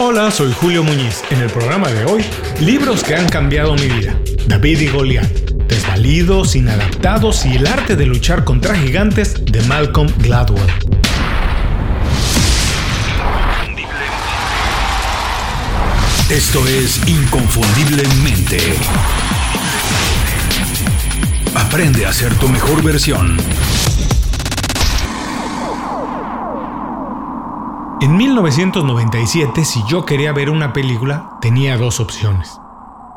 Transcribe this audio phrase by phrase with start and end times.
[0.00, 1.24] Hola, soy Julio Muñiz.
[1.28, 2.24] En el programa de hoy,
[2.60, 4.16] libros que han cambiado mi vida.
[4.46, 5.28] David y Goliat,
[5.66, 10.70] Desvalidos, Inadaptados y el arte de luchar contra gigantes de Malcolm Gladwell.
[16.30, 18.60] Esto es Inconfundiblemente.
[21.56, 23.36] Aprende a ser tu mejor versión.
[28.00, 32.48] En 1997, si yo quería ver una película, tenía dos opciones.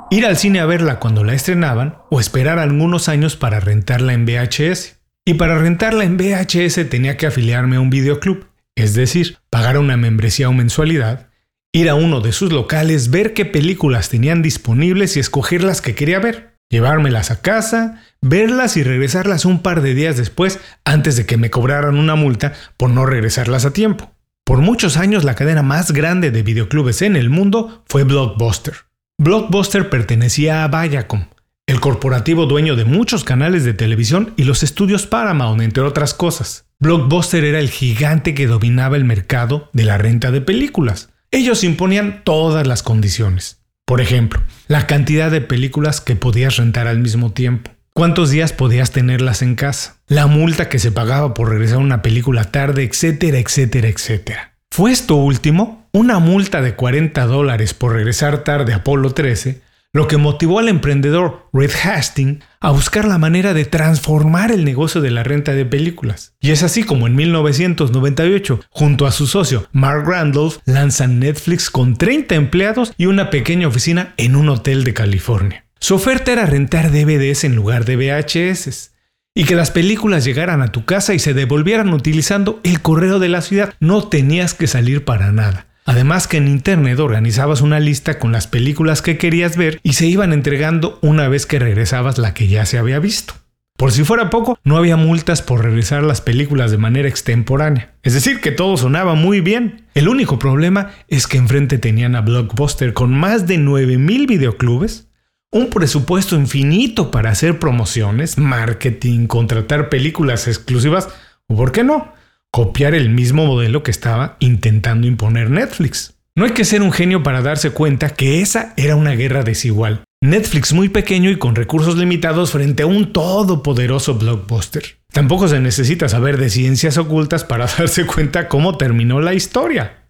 [0.10, 4.26] Ir al cine a verla cuando la estrenaban o esperar algunos años para rentarla en
[4.26, 4.98] VHS.
[5.24, 9.98] Y para rentarla en VHS tenía que afiliarme a un videoclub, es decir, pagar una
[9.98, 11.30] membresía o mensualidad,
[11.72, 15.94] ir a uno de sus locales, ver qué películas tenían disponibles y escoger las que
[15.94, 21.28] quería ver, llevármelas a casa, verlas y regresarlas un par de días después antes de
[21.28, 24.12] que me cobraran una multa por no regresarlas a tiempo.
[24.46, 28.76] Por muchos años la cadena más grande de videoclubes en el mundo fue Blockbuster.
[29.18, 31.28] Blockbuster pertenecía a Viacom,
[31.68, 36.66] el corporativo dueño de muchos canales de televisión y los estudios Paramount, entre otras cosas.
[36.80, 41.10] Blockbuster era el gigante que dominaba el mercado de la renta de películas.
[41.30, 43.62] Ellos imponían todas las condiciones.
[43.86, 48.92] Por ejemplo, la cantidad de películas que podías rentar al mismo tiempo, cuántos días podías
[48.92, 53.88] tenerlas en casa, la multa que se pagaba por regresar una película tarde, etcétera, etcétera,
[53.88, 54.56] etcétera.
[54.70, 59.62] Fue esto último, una multa de 40 dólares por regresar tarde a Apolo 13,
[59.94, 65.02] lo que motivó al emprendedor Reed Hastings a buscar la manera de transformar el negocio
[65.02, 66.34] de la renta de películas.
[66.40, 71.98] Y es así como en 1998, junto a su socio Mark Randolph, lanzan Netflix con
[71.98, 75.66] 30 empleados y una pequeña oficina en un hotel de California.
[75.84, 78.92] Su oferta era rentar DVDs en lugar de VHS
[79.34, 83.30] y que las películas llegaran a tu casa y se devolvieran utilizando el correo de
[83.30, 83.74] la ciudad.
[83.80, 85.66] No tenías que salir para nada.
[85.86, 90.06] Además que en internet organizabas una lista con las películas que querías ver y se
[90.06, 93.34] iban entregando una vez que regresabas la que ya se había visto.
[93.76, 97.96] Por si fuera poco, no había multas por regresar las películas de manera extemporánea.
[98.04, 99.88] Es decir, que todo sonaba muy bien.
[99.96, 105.08] El único problema es que enfrente tenían a Blockbuster con más de 9000 videoclubes
[105.52, 111.10] un presupuesto infinito para hacer promociones, marketing, contratar películas exclusivas
[111.48, 112.14] o, ¿por qué no?,
[112.52, 116.16] copiar el mismo modelo que estaba intentando imponer Netflix.
[116.36, 120.04] No hay que ser un genio para darse cuenta que esa era una guerra desigual.
[120.22, 124.84] Netflix muy pequeño y con recursos limitados frente a un todopoderoso blockbuster.
[125.12, 130.01] Tampoco se necesita saber de ciencias ocultas para darse cuenta cómo terminó la historia.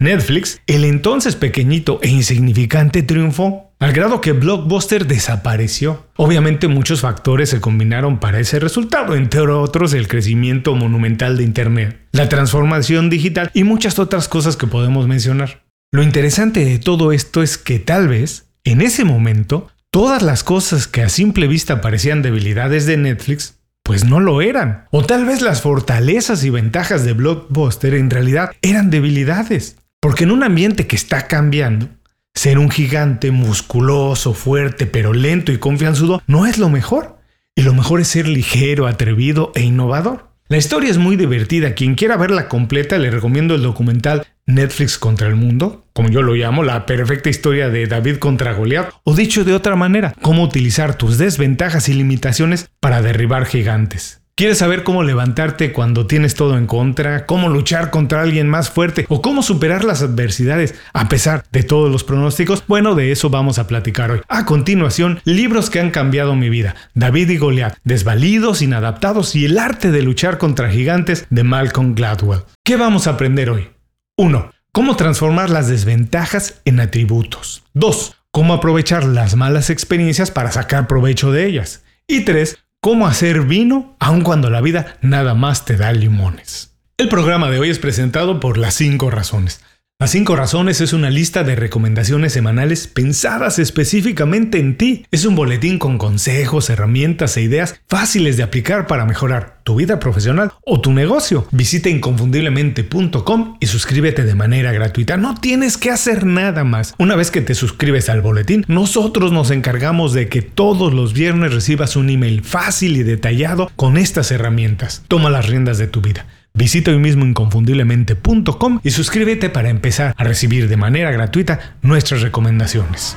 [0.00, 6.06] Netflix, el entonces pequeñito e insignificante triunfo, al grado que Blockbuster desapareció.
[6.16, 12.00] Obviamente muchos factores se combinaron para ese resultado, entre otros el crecimiento monumental de Internet,
[12.12, 15.64] la transformación digital y muchas otras cosas que podemos mencionar.
[15.92, 20.88] Lo interesante de todo esto es que tal vez, en ese momento, todas las cosas
[20.88, 24.86] que a simple vista parecían debilidades de Netflix, pues no lo eran.
[24.90, 29.76] O tal vez las fortalezas y ventajas de Blockbuster en realidad eran debilidades.
[30.04, 31.88] Porque en un ambiente que está cambiando,
[32.34, 37.16] ser un gigante musculoso, fuerte, pero lento y confianzudo no es lo mejor.
[37.54, 40.28] Y lo mejor es ser ligero, atrevido e innovador.
[40.48, 41.72] La historia es muy divertida.
[41.72, 46.34] Quien quiera verla completa, le recomiendo el documental Netflix contra el mundo, como yo lo
[46.34, 50.98] llamo, la perfecta historia de David contra Goliath, o dicho de otra manera, cómo utilizar
[50.98, 54.20] tus desventajas y limitaciones para derribar gigantes.
[54.36, 57.24] ¿Quieres saber cómo levantarte cuando tienes todo en contra?
[57.24, 59.06] ¿Cómo luchar contra alguien más fuerte?
[59.08, 62.64] ¿O cómo superar las adversidades a pesar de todos los pronósticos?
[62.66, 64.22] Bueno, de eso vamos a platicar hoy.
[64.26, 66.74] A continuación, libros que han cambiado mi vida.
[66.94, 72.42] David y Goliath, Desvalidos, Inadaptados y el arte de luchar contra gigantes de Malcolm Gladwell.
[72.64, 73.68] ¿Qué vamos a aprender hoy?
[74.16, 74.50] 1.
[74.72, 77.62] Cómo transformar las desventajas en atributos.
[77.74, 78.16] 2.
[78.32, 81.84] Cómo aprovechar las malas experiencias para sacar provecho de ellas.
[82.08, 86.76] Y 3 cómo hacer vino aun cuando la vida nada más te da limones.
[86.98, 89.62] El programa de hoy es presentado por Las 5 Razones.
[90.00, 95.06] Las 5 razones es una lista de recomendaciones semanales pensadas específicamente en ti.
[95.12, 100.00] Es un boletín con consejos, herramientas e ideas fáciles de aplicar para mejorar tu vida
[100.00, 101.46] profesional o tu negocio.
[101.52, 105.16] Visita inconfundiblemente.com y suscríbete de manera gratuita.
[105.16, 106.96] No tienes que hacer nada más.
[106.98, 111.54] Una vez que te suscribes al boletín, nosotros nos encargamos de que todos los viernes
[111.54, 115.04] recibas un email fácil y detallado con estas herramientas.
[115.06, 116.26] Toma las riendas de tu vida.
[116.56, 123.16] Visita hoy mismo inconfundiblemente.com y suscríbete para empezar a recibir de manera gratuita nuestras recomendaciones.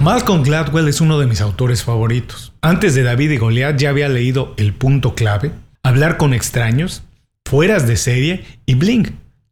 [0.00, 2.54] Malcolm Gladwell es uno de mis autores favoritos.
[2.62, 5.52] Antes de David y Goliath ya había leído El punto clave,
[5.82, 7.02] Hablar con extraños,
[7.44, 9.10] Fueras de serie y Blink.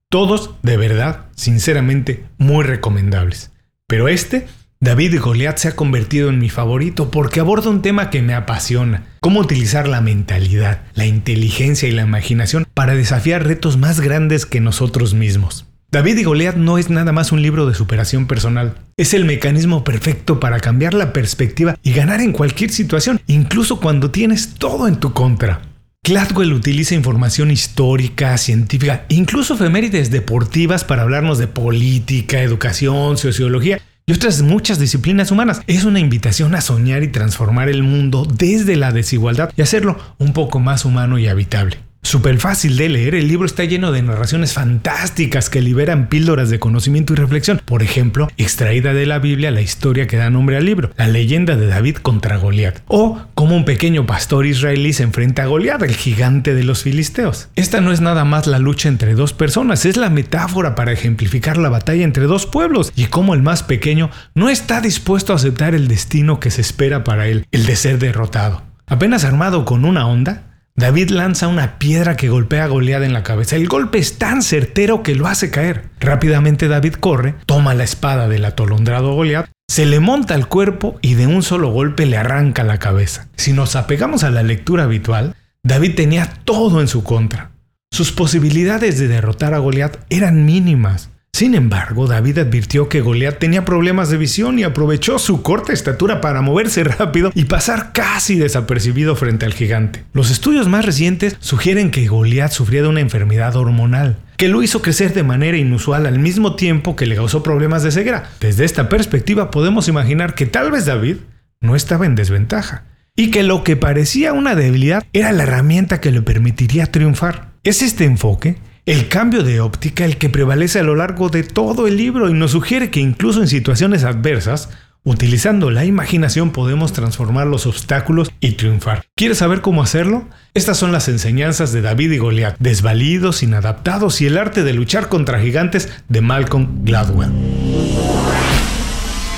[0.08, 3.52] Todos, de verdad, sinceramente, muy recomendables.
[3.86, 4.46] Pero este,
[4.80, 9.02] David y se ha convertido en mi favorito porque aborda un tema que me apasiona.
[9.18, 14.60] Cómo utilizar la mentalidad, la inteligencia y la imaginación para desafiar retos más grandes que
[14.60, 15.66] nosotros mismos.
[15.90, 18.76] David y Goliat no es nada más un libro de superación personal.
[18.96, 24.12] Es el mecanismo perfecto para cambiar la perspectiva y ganar en cualquier situación, incluso cuando
[24.12, 25.62] tienes todo en tu contra.
[26.04, 34.12] Gladwell utiliza información histórica, científica, incluso efemérides deportivas para hablarnos de política, educación, sociología y
[34.12, 35.60] otras muchas disciplinas humanas.
[35.66, 40.32] Es una invitación a soñar y transformar el mundo desde la desigualdad y hacerlo un
[40.32, 41.87] poco más humano y habitable.
[42.08, 46.58] Súper fácil de leer, el libro está lleno de narraciones fantásticas que liberan píldoras de
[46.58, 47.60] conocimiento y reflexión.
[47.62, 51.54] Por ejemplo, extraída de la Biblia la historia que da nombre al libro, la leyenda
[51.54, 55.94] de David contra Goliat, o cómo un pequeño pastor israelí se enfrenta a Goliat, el
[55.94, 57.50] gigante de los filisteos.
[57.56, 61.58] Esta no es nada más la lucha entre dos personas, es la metáfora para ejemplificar
[61.58, 65.74] la batalla entre dos pueblos y cómo el más pequeño no está dispuesto a aceptar
[65.74, 68.62] el destino que se espera para él, el de ser derrotado.
[68.86, 70.47] Apenas armado con una onda,
[70.78, 73.56] David lanza una piedra que golpea a Goliat en la cabeza.
[73.56, 75.90] El golpe es tan certero que lo hace caer.
[75.98, 81.14] Rápidamente David corre, toma la espada del atolondrado Goliat, se le monta el cuerpo y
[81.14, 83.26] de un solo golpe le arranca la cabeza.
[83.34, 85.34] Si nos apegamos a la lectura habitual,
[85.64, 87.50] David tenía todo en su contra.
[87.90, 91.10] Sus posibilidades de derrotar a Goliat eran mínimas.
[91.32, 96.20] Sin embargo, David advirtió que Goliat tenía problemas de visión y aprovechó su corta estatura
[96.20, 100.04] para moverse rápido y pasar casi desapercibido frente al gigante.
[100.12, 104.82] Los estudios más recientes sugieren que Goliat sufría de una enfermedad hormonal, que lo hizo
[104.82, 108.30] crecer de manera inusual al mismo tiempo que le causó problemas de ceguera.
[108.40, 111.18] Desde esta perspectiva podemos imaginar que tal vez David
[111.60, 112.84] no estaba en desventaja
[113.14, 117.50] y que lo que parecía una debilidad era la herramienta que le permitiría triunfar.
[117.64, 118.56] Es este enfoque
[118.88, 122.32] el cambio de óptica el que prevalece a lo largo de todo el libro y
[122.32, 124.70] nos sugiere que incluso en situaciones adversas,
[125.04, 129.04] utilizando la imaginación podemos transformar los obstáculos y triunfar.
[129.14, 130.26] ¿Quieres saber cómo hacerlo?
[130.54, 135.10] Estas son las enseñanzas de David y Goliat, desvalidos, inadaptados y el arte de luchar
[135.10, 137.30] contra gigantes de Malcolm Gladwell.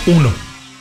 [0.06, 0.32] 1.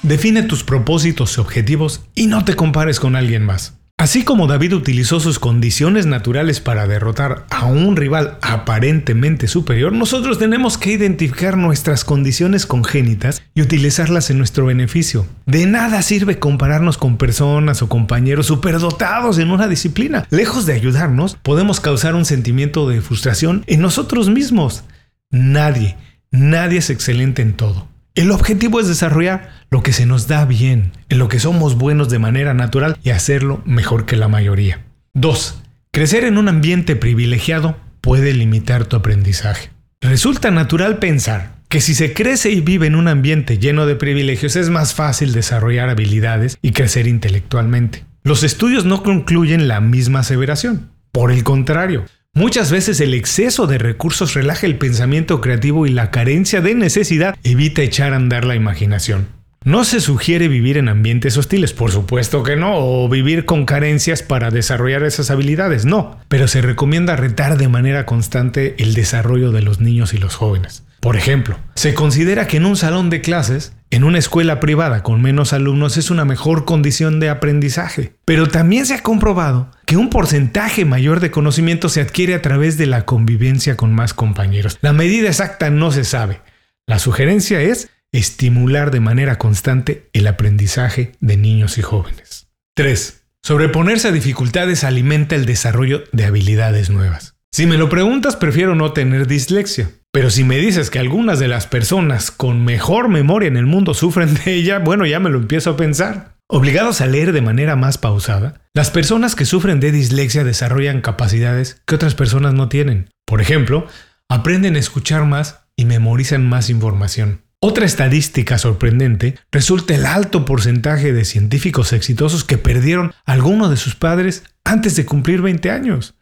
[0.04, 3.79] Define tus propósitos y objetivos y no te compares con alguien más.
[4.00, 10.40] Así como David utilizó sus condiciones naturales para derrotar a un rival aparentemente superior, nosotros
[10.40, 15.26] tenemos que identificar nuestras condiciones congénitas y utilizarlas en nuestro beneficio.
[15.46, 20.26] De nada sirve compararnos con personas o compañeros superdotados en una disciplina.
[20.30, 24.86] Lejos de ayudarnos, podemos causar un sentimiento de frustración en nosotros mismos.
[25.30, 25.98] Nadie,
[26.32, 27.89] nadie es excelente en todo.
[28.20, 32.10] El objetivo es desarrollar lo que se nos da bien, en lo que somos buenos
[32.10, 34.84] de manera natural y hacerlo mejor que la mayoría.
[35.14, 35.64] 2.
[35.94, 39.70] Crecer en un ambiente privilegiado puede limitar tu aprendizaje.
[40.02, 44.58] Resulta natural pensar que si se crece y vive en un ambiente lleno de privilegios
[44.58, 48.04] es más fácil desarrollar habilidades y crecer intelectualmente.
[48.24, 50.92] Los estudios no concluyen la misma aseveración.
[51.14, 52.04] Por el contrario,
[52.40, 57.36] Muchas veces el exceso de recursos relaja el pensamiento creativo y la carencia de necesidad
[57.44, 59.39] evita echar a andar la imaginación.
[59.70, 64.24] No se sugiere vivir en ambientes hostiles, por supuesto que no, o vivir con carencias
[64.24, 69.62] para desarrollar esas habilidades, no, pero se recomienda retar de manera constante el desarrollo de
[69.62, 70.86] los niños y los jóvenes.
[71.02, 75.22] Por ejemplo, se considera que en un salón de clases, en una escuela privada con
[75.22, 78.16] menos alumnos es una mejor condición de aprendizaje.
[78.26, 82.80] Pero también se ha comprobado que un porcentaje mayor de conocimiento se adquiere a través
[82.80, 84.80] de la convivencia con más compañeros.
[84.82, 86.42] La medida exacta no se sabe.
[86.88, 92.48] La sugerencia es estimular de manera constante el aprendizaje de niños y jóvenes.
[92.76, 93.24] 3.
[93.44, 97.36] Sobreponerse a dificultades alimenta el desarrollo de habilidades nuevas.
[97.52, 99.90] Si me lo preguntas, prefiero no tener dislexia.
[100.12, 103.94] Pero si me dices que algunas de las personas con mejor memoria en el mundo
[103.94, 106.36] sufren de ella, bueno, ya me lo empiezo a pensar.
[106.48, 111.82] Obligados a leer de manera más pausada, las personas que sufren de dislexia desarrollan capacidades
[111.86, 113.10] que otras personas no tienen.
[113.26, 113.86] Por ejemplo,
[114.30, 117.44] aprenden a escuchar más y memorizan más información.
[117.62, 123.96] Otra estadística sorprendente resulta el alto porcentaje de científicos exitosos que perdieron alguno de sus
[123.96, 126.16] padres antes de cumplir 20 años.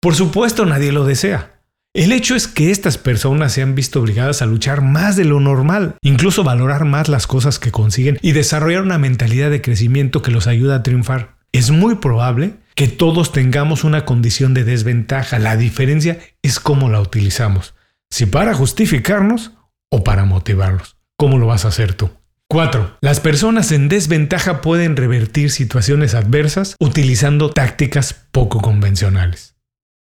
[0.00, 1.60] Por supuesto nadie lo desea.
[1.92, 5.40] El hecho es que estas personas se han visto obligadas a luchar más de lo
[5.40, 10.30] normal, incluso valorar más las cosas que consiguen y desarrollar una mentalidad de crecimiento que
[10.30, 11.38] los ayuda a triunfar.
[11.50, 15.40] Es muy probable que todos tengamos una condición de desventaja.
[15.40, 17.74] La diferencia es cómo la utilizamos.
[18.08, 19.55] Si para justificarnos
[19.90, 20.96] o para motivarlos.
[21.16, 22.10] ¿Cómo lo vas a hacer tú?
[22.48, 22.98] 4.
[23.00, 29.56] Las personas en desventaja pueden revertir situaciones adversas utilizando tácticas poco convencionales.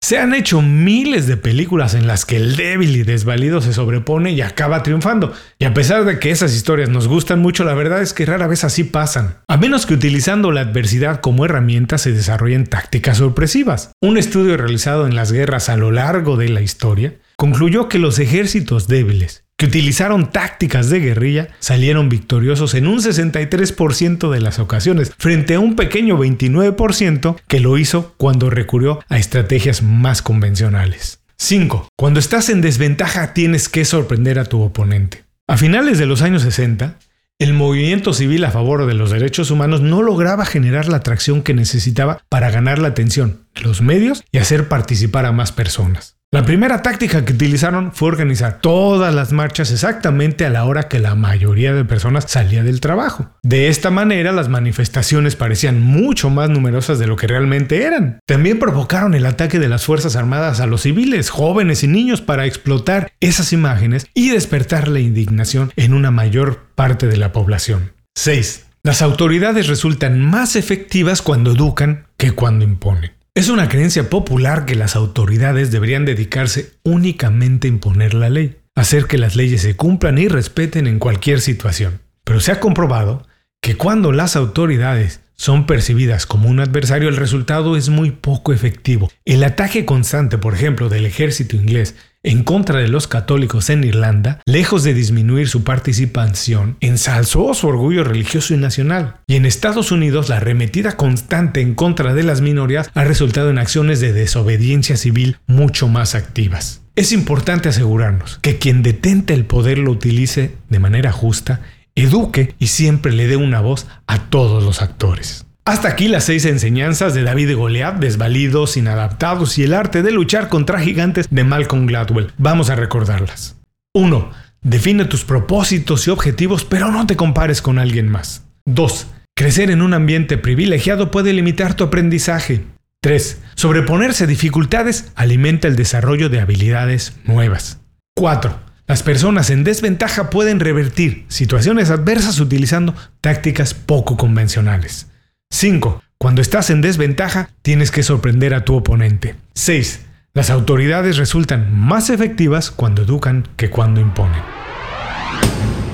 [0.02, 4.32] Se han hecho miles de películas en las que el débil y desvalido se sobrepone
[4.32, 5.32] y acaba triunfando.
[5.58, 8.46] Y a pesar de que esas historias nos gustan mucho, la verdad es que rara
[8.46, 9.38] vez así pasan.
[9.48, 13.92] A menos que utilizando la adversidad como herramienta se desarrollen tácticas sorpresivas.
[14.00, 18.18] Un estudio realizado en las guerras a lo largo de la historia concluyó que los
[18.18, 25.12] ejércitos débiles que utilizaron tácticas de guerrilla salieron victoriosos en un 63% de las ocasiones,
[25.18, 31.20] frente a un pequeño 29% que lo hizo cuando recurrió a estrategias más convencionales.
[31.38, 31.88] 5.
[31.96, 35.24] Cuando estás en desventaja tienes que sorprender a tu oponente.
[35.46, 36.98] A finales de los años 60,
[37.38, 41.52] el movimiento civil a favor de los derechos humanos no lograba generar la atracción que
[41.52, 46.15] necesitaba para ganar la atención de los medios y hacer participar a más personas.
[46.32, 50.98] La primera táctica que utilizaron fue organizar todas las marchas exactamente a la hora que
[50.98, 53.30] la mayoría de personas salía del trabajo.
[53.44, 58.18] De esta manera las manifestaciones parecían mucho más numerosas de lo que realmente eran.
[58.26, 62.44] También provocaron el ataque de las Fuerzas Armadas a los civiles, jóvenes y niños para
[62.44, 67.92] explotar esas imágenes y despertar la indignación en una mayor parte de la población.
[68.16, 68.66] 6.
[68.82, 73.15] Las autoridades resultan más efectivas cuando educan que cuando imponen.
[73.36, 79.04] Es una creencia popular que las autoridades deberían dedicarse únicamente a imponer la ley, hacer
[79.04, 82.00] que las leyes se cumplan y respeten en cualquier situación.
[82.24, 83.26] Pero se ha comprobado
[83.60, 89.10] que cuando las autoridades son percibidas como un adversario, el resultado es muy poco efectivo.
[89.26, 91.94] El ataque constante, por ejemplo, del ejército inglés
[92.26, 98.02] en contra de los católicos en Irlanda, lejos de disminuir su participación, ensalzó su orgullo
[98.02, 99.20] religioso y nacional.
[99.28, 103.58] Y en Estados Unidos, la arremetida constante en contra de las minorías ha resultado en
[103.58, 106.82] acciones de desobediencia civil mucho más activas.
[106.96, 111.60] Es importante asegurarnos que quien detente el poder lo utilice de manera justa,
[111.94, 115.45] eduque y siempre le dé una voz a todos los actores.
[115.66, 120.12] Hasta aquí las seis enseñanzas de David y Goliat, desvalidos, inadaptados y el arte de
[120.12, 122.30] luchar contra gigantes de Malcolm Gladwell.
[122.38, 123.56] Vamos a recordarlas.
[123.92, 124.30] 1.
[124.62, 128.44] Define tus propósitos y objetivos, pero no te compares con alguien más.
[128.66, 129.08] 2.
[129.36, 132.64] Crecer en un ambiente privilegiado puede limitar tu aprendizaje.
[133.02, 133.42] 3.
[133.56, 137.80] Sobreponerse a dificultades alimenta el desarrollo de habilidades nuevas.
[138.14, 138.56] 4.
[138.86, 145.08] Las personas en desventaja pueden revertir situaciones adversas utilizando tácticas poco convencionales.
[145.50, 146.02] 5.
[146.18, 149.36] Cuando estás en desventaja, tienes que sorprender a tu oponente.
[149.54, 150.00] 6.
[150.34, 154.42] Las autoridades resultan más efectivas cuando educan que cuando imponen.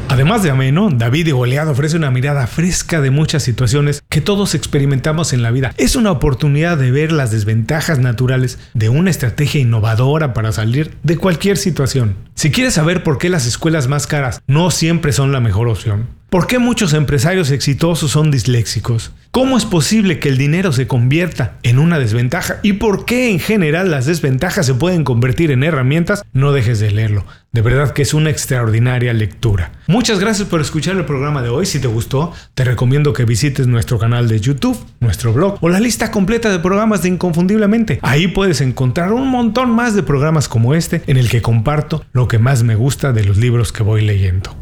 [0.09, 4.55] Además de ameno, David y Goliat ofrece una mirada fresca de muchas situaciones que todos
[4.55, 5.73] experimentamos en la vida.
[5.79, 11.17] Es una oportunidad de ver las desventajas naturales de una estrategia innovadora para salir de
[11.17, 12.17] cualquier situación.
[12.35, 16.09] Si quieres saber por qué las escuelas más caras no siempre son la mejor opción,
[16.33, 19.13] ¿Por qué muchos empresarios exitosos son disléxicos?
[19.33, 22.59] ¿Cómo es posible que el dinero se convierta en una desventaja?
[22.63, 26.25] ¿Y por qué en general las desventajas se pueden convertir en herramientas?
[26.33, 27.27] No dejes de leerlo.
[27.53, 29.73] De verdad que es una extraordinaria lectura.
[29.89, 31.67] Muchas gracias por escuchar el programa de hoy.
[31.67, 35.81] Si te gustó, te recomiendo que visites nuestro canal de YouTube, nuestro blog o la
[35.81, 37.99] lista completa de programas de Inconfundiblemente.
[38.01, 42.27] Ahí puedes encontrar un montón más de programas como este en el que comparto lo
[42.27, 44.62] que más me gusta de los libros que voy leyendo.